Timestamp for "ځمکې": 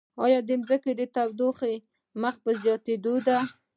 0.67-1.05